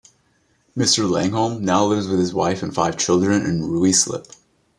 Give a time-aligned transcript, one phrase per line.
[0.75, 1.07] Mr.
[1.07, 4.35] Langholm now lives with his wife and five children in Ruislip.